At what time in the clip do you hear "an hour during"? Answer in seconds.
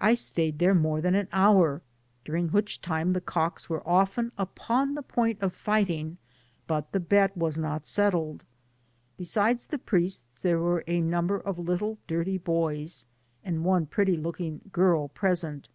1.14-2.48